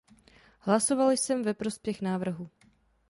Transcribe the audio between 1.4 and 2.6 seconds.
ve prospěch návrhu.